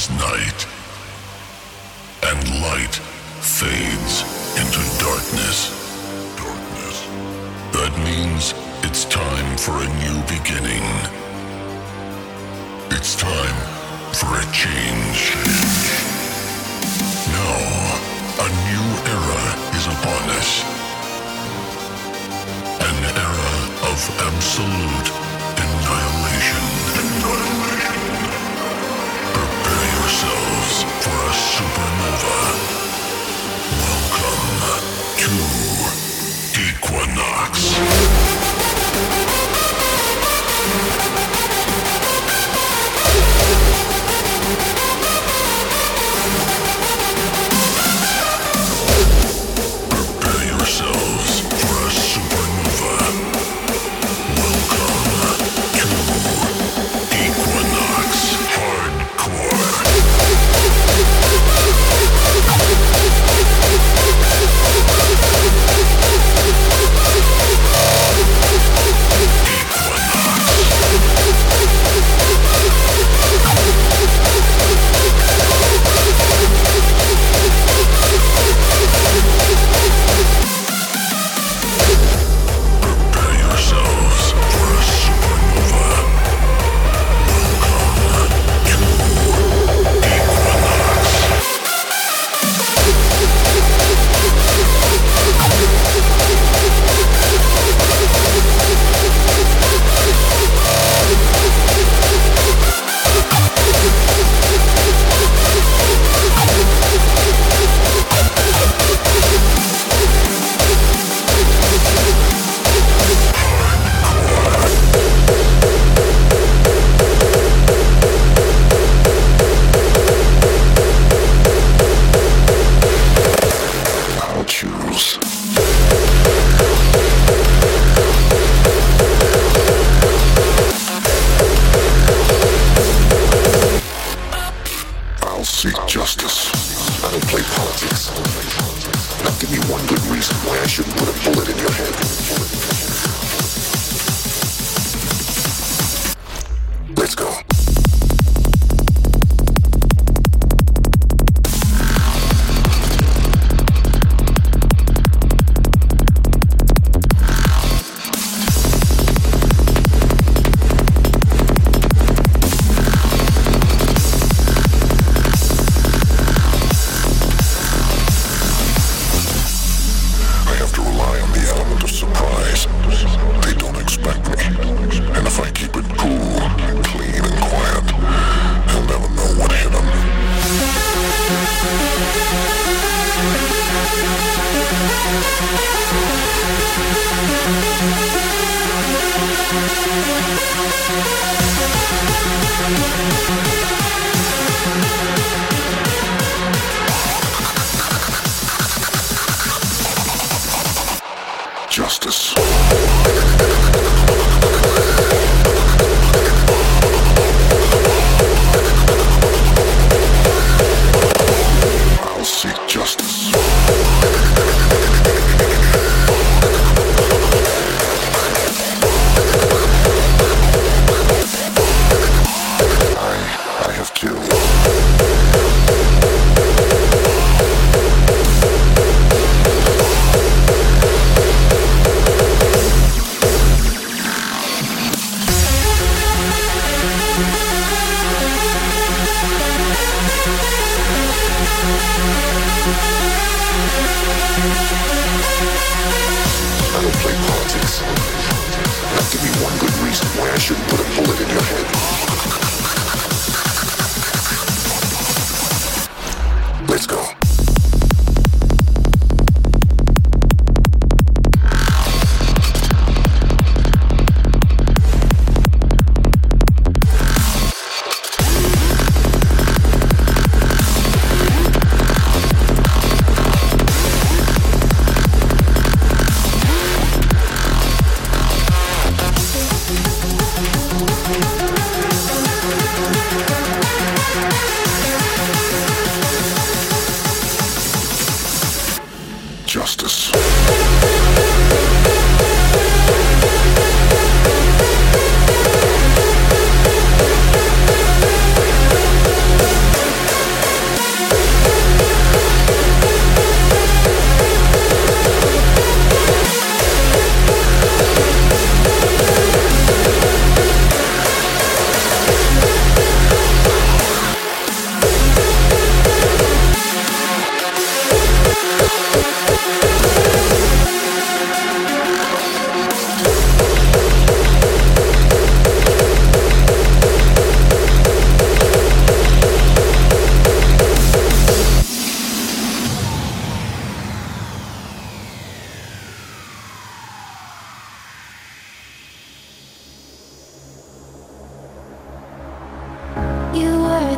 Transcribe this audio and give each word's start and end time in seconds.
is 0.00 0.10
night, 0.16 0.60
and 2.28 2.40
light 2.62 2.94
fades 3.58 4.14
into 4.60 4.80
darkness. 4.98 5.58
Darkness. 6.40 6.96
That 7.76 7.92
means 8.08 8.54
it's 8.86 9.04
time 9.04 9.50
for 9.58 9.74
a 9.84 9.88
new 10.02 10.18
beginning. 10.36 10.86
It's 12.96 13.14
time 13.14 13.58
for 14.18 14.30
a 14.40 14.46
change. 14.62 15.20
Now, 17.36 17.58
a 18.46 18.48
new 18.68 18.86
era 19.16 19.44
is 19.76 19.84
upon 19.94 20.22
us. 20.40 20.50
An 22.88 22.98
era 23.26 23.52
of 23.90 23.98
absolute 24.28 25.29
Equinox. 36.60 38.39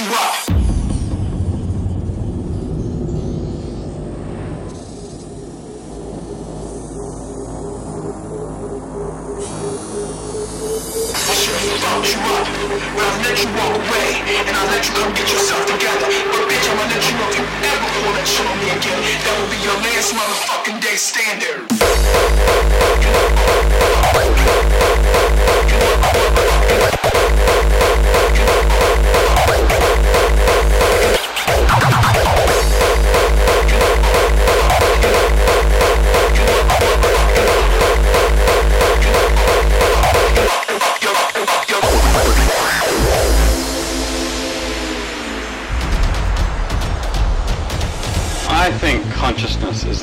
you 0.00 0.06
up. 0.06 0.47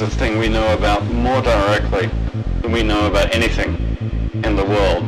Is 0.01 0.09
the 0.09 0.15
thing 0.17 0.37
we 0.37 0.49
know 0.49 0.73
about 0.73 1.05
more 1.05 1.41
directly 1.41 2.07
than 2.61 2.71
we 2.73 2.83
know 2.83 3.07
about 3.07 3.33
anything 3.33 3.75
in 4.43 4.55
the 4.57 4.65
world. 4.65 5.03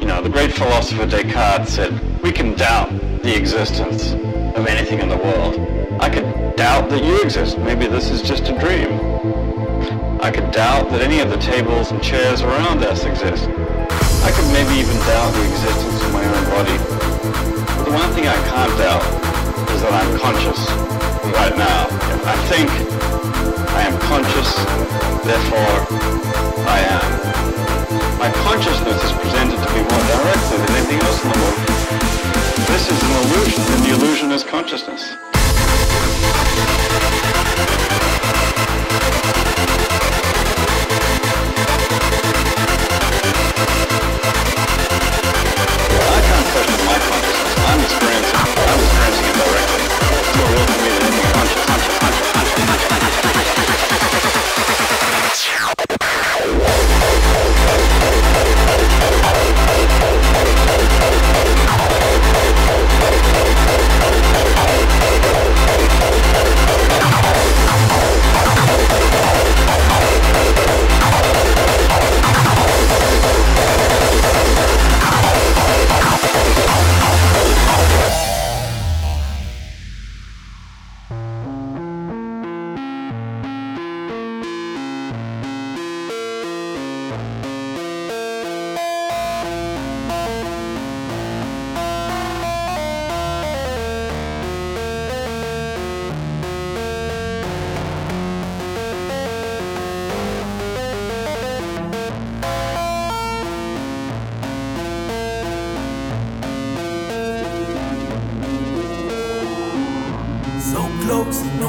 You 0.00 0.06
know, 0.06 0.20
the 0.20 0.28
great 0.28 0.52
philosopher 0.52 1.06
Descartes 1.06 1.68
said, 1.68 1.92
we 2.20 2.32
can 2.32 2.54
doubt 2.54 2.90
the 3.22 3.36
existence 3.36 4.14
of 4.56 4.66
anything 4.66 4.98
in 4.98 5.08
the 5.08 5.16
world. 5.16 5.54
I 6.00 6.08
could 6.08 6.56
doubt 6.56 6.90
that 6.90 7.04
you 7.04 7.22
exist. 7.22 7.58
Maybe 7.58 7.86
this 7.86 8.10
is 8.10 8.20
just 8.20 8.48
a 8.48 8.58
dream. 8.58 8.90
I 10.20 10.32
could 10.32 10.50
doubt 10.50 10.90
that 10.90 11.00
any 11.00 11.20
of 11.20 11.30
the 11.30 11.38
tables 11.38 11.92
and 11.92 12.02
chairs 12.02 12.42
around 12.42 12.82
us 12.82 13.04
exist. 13.04 13.44
I 14.24 14.32
could 14.34 14.50
maybe 14.50 14.80
even 14.80 14.96
doubt 15.06 15.30
the 15.32 15.44
existence 15.46 16.02
of 16.02 16.12
my 16.12 16.24
own 16.24 16.44
body. 16.50 16.76
But 17.76 17.84
the 17.84 17.92
one 17.92 18.10
thing 18.14 18.26
I 18.26 18.38
can't 18.50 18.74
doubt 18.78 19.06
is 19.70 19.82
that 19.82 19.92
I'm 19.94 20.18
conscious 20.18 20.58
right 21.38 21.56
now. 21.56 21.86
I 22.26 22.34
think 22.50 23.07
I 23.78 23.82
am 23.82 23.96
conscious, 24.00 24.54
therefore 25.22 25.74
I 26.66 26.80
am. 26.98 28.18
My 28.18 28.28
consciousness 28.42 29.04
is 29.04 29.12
presented 29.12 29.54
to 29.54 29.68
me 29.72 29.82
more 29.86 30.04
directly 30.10 30.56
than 30.58 30.70
anything 30.74 31.00
else 31.06 31.22
in 31.22 31.30
the 31.30 31.38
world. 31.38 31.58
This 32.66 32.90
is 32.90 32.98
an 33.06 33.12
illusion, 33.22 33.62
and 33.62 33.84
the 33.84 33.94
illusion 33.94 34.32
is 34.32 34.42
consciousness. 34.42 35.14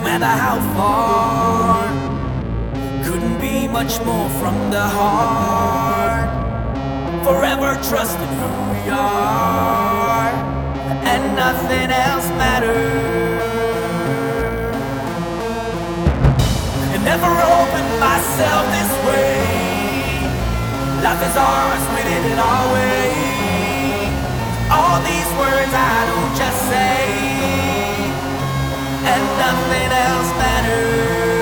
Matter 0.09 0.35
how 0.45 0.57
far. 0.75 1.85
Couldn't 3.05 3.39
be 3.39 3.67
much 3.67 3.93
more 4.07 4.29
from 4.41 4.55
the 4.71 4.85
heart. 4.97 6.29
Forever 7.23 7.69
trusting 7.89 8.33
who 8.39 8.51
we 8.73 8.83
are, 8.89 10.31
and 11.11 11.23
nothing 11.35 11.89
else 12.07 12.27
matters. 12.41 13.43
And 16.93 17.01
never 17.11 17.31
opened 17.59 17.93
myself 18.09 18.63
this 18.77 18.91
way. 19.07 19.37
Life 21.05 21.21
is 21.29 21.35
ours, 21.37 21.83
we 21.93 22.01
did 22.09 22.23
it 22.33 22.39
our 22.49 22.65
way. 22.73 23.09
All 24.75 24.97
these 25.11 25.29
words 25.41 25.71
I 25.71 25.97
don't 26.09 26.33
just 26.41 26.59
say 26.71 27.58
and 29.11 29.25
nothing 29.43 29.91
else 29.91 30.31
matters. 30.37 31.38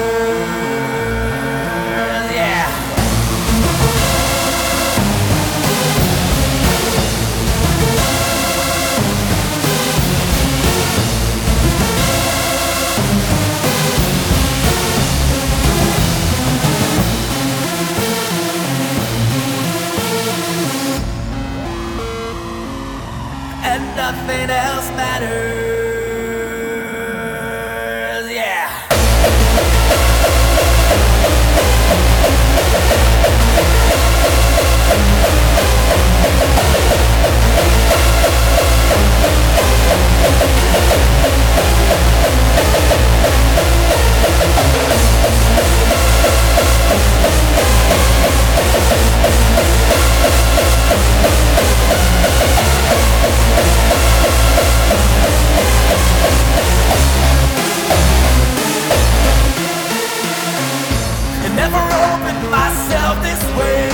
this 63.28 63.44
way. 63.60 63.90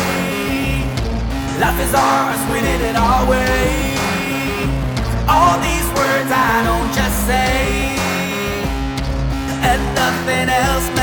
Life 1.64 1.80
is 1.86 1.94
ours, 1.94 2.42
we 2.52 2.60
did 2.68 2.82
it 2.90 2.96
our 2.96 3.22
way. 3.30 3.96
All 5.34 5.56
these 5.68 5.88
words 6.00 6.30
I 6.50 6.54
don't 6.70 6.92
just 7.00 7.18
say, 7.30 7.96
and 9.70 9.82
nothing 10.02 10.50
else 10.50 10.88
matters. 10.90 11.03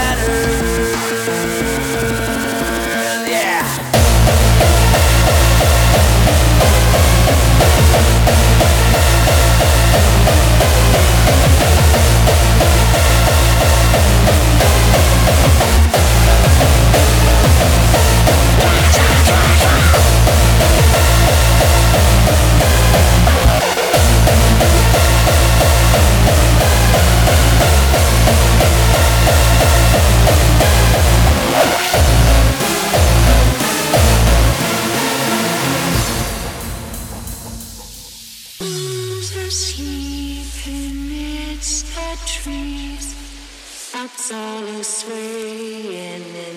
swaying 45.00 46.24
in 46.46 46.56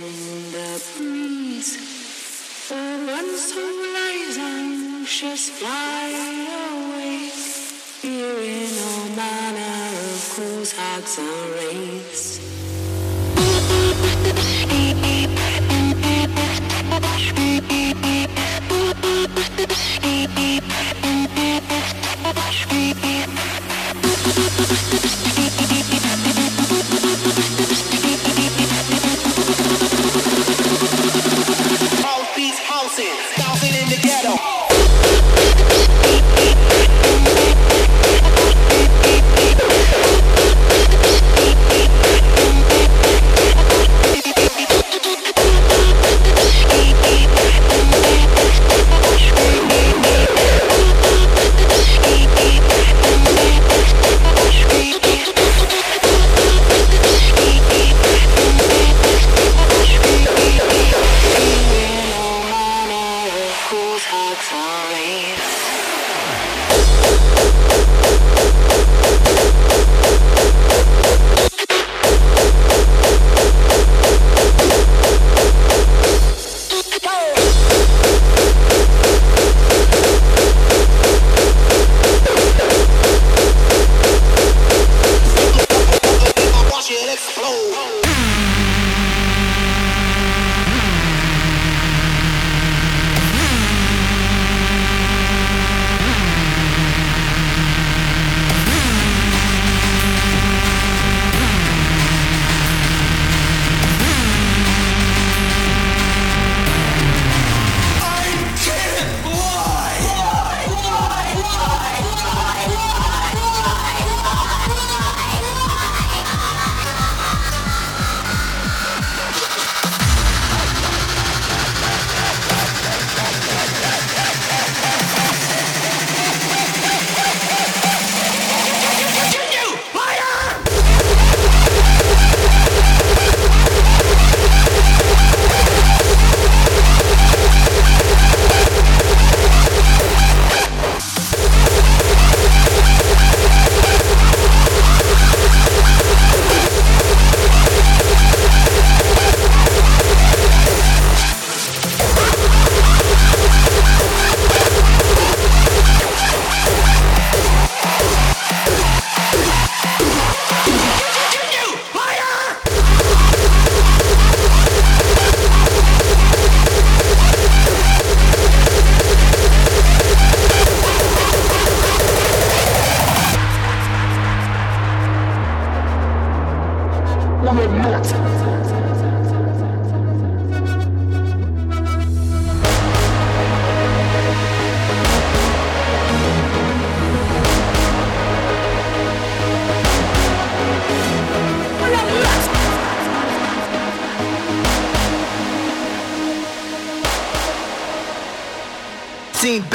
the 0.51 0.71
breeze. 0.97 1.71
The 2.67 2.85
once 3.07 3.53
who 3.53 3.67
lies 3.95 4.37
anxious 4.37 5.49
fly 5.49 6.09
away, 6.67 7.29
fearing 8.01 8.75
all 8.87 9.07
manner 9.15 9.97
of 10.11 10.31
crows, 10.35 10.71
hugs 10.73 11.17
and 11.19 11.51
wraiths. 11.53 12.53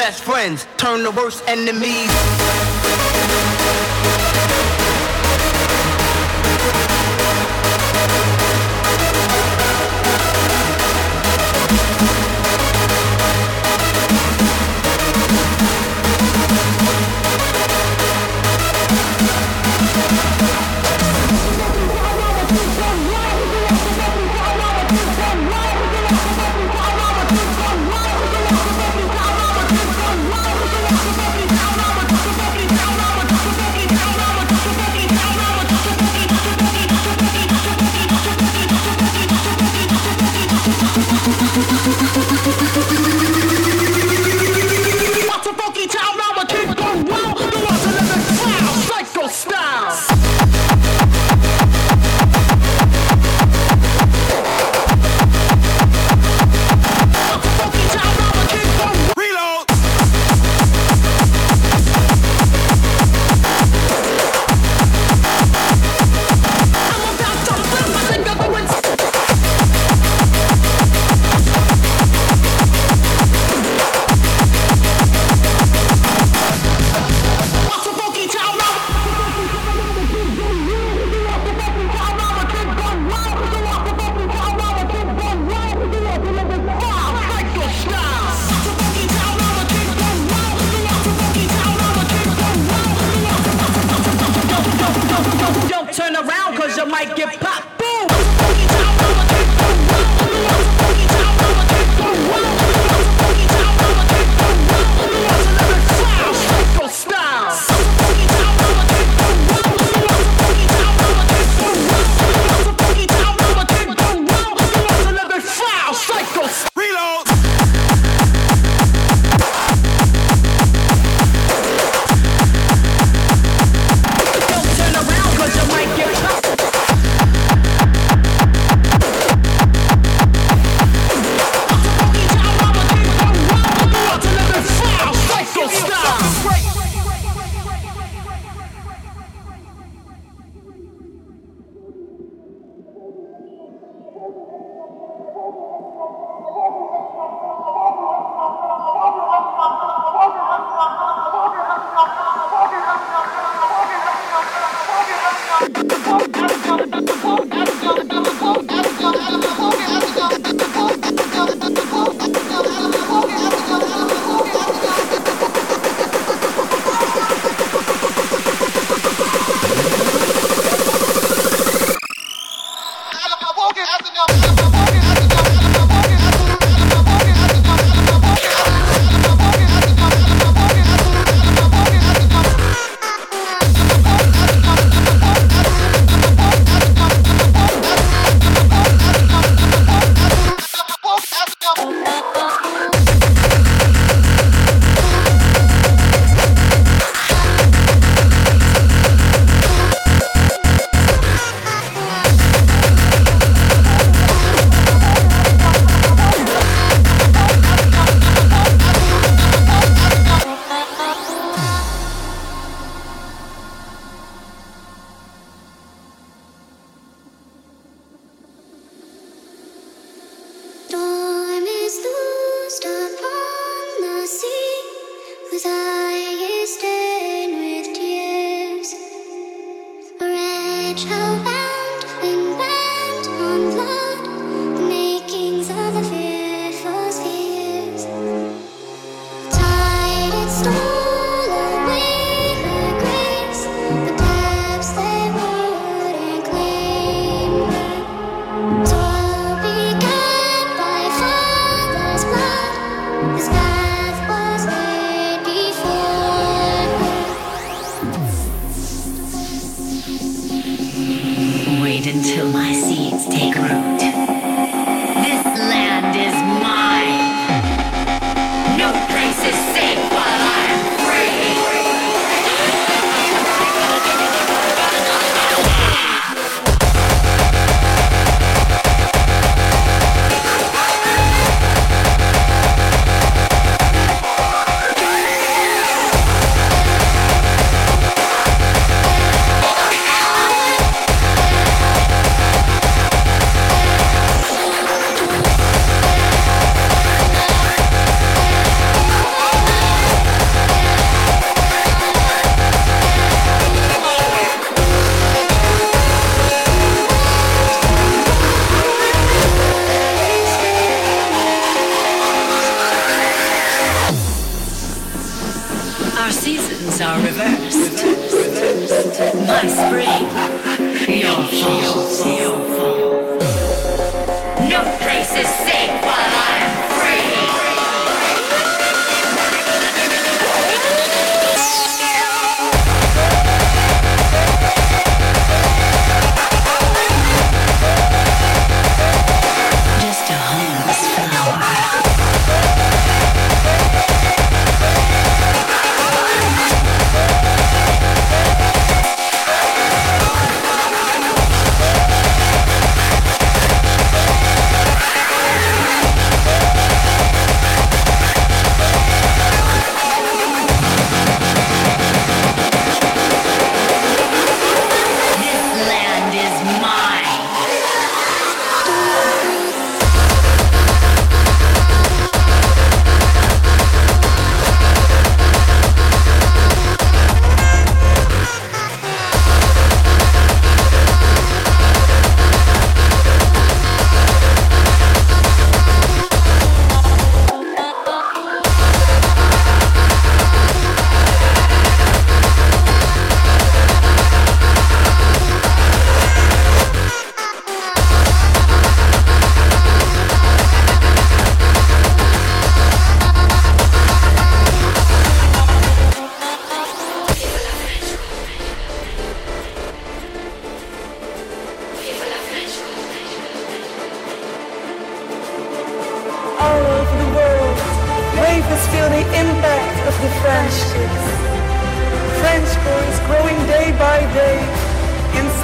best 0.08 0.24
friends 0.24 0.66
turn 0.78 1.02
the 1.02 1.10
worst 1.10 1.44
enemies. 1.46 2.67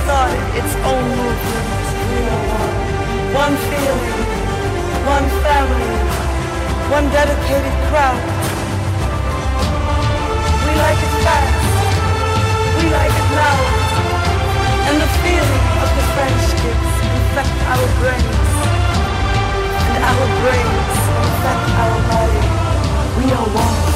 its 0.05 0.75
own 0.85 1.05
movement. 1.17 1.64
One 3.33 3.57
feeling, 3.57 4.21
one 5.09 5.27
family, 5.40 5.97
one 6.93 7.07
dedicated 7.09 7.73
crowd. 7.88 8.21
We 10.61 10.73
like 10.77 11.01
it 11.01 11.14
fast, 11.25 11.64
we 12.77 12.85
like 12.93 13.17
it 13.17 13.29
loud. 13.33 13.64
And 14.93 14.97
the 15.01 15.11
feeling 15.25 15.64
of 15.81 15.88
the 15.97 16.05
French 16.12 16.45
kids 16.61 16.93
infect 17.17 17.57
our 17.73 17.88
brains. 17.97 18.53
And 19.88 20.05
our 20.05 20.27
brains 20.45 20.97
infect 21.25 21.64
our 21.81 21.99
body. 22.12 22.45
We 23.17 23.33
are 23.33 23.49
one. 23.57 23.93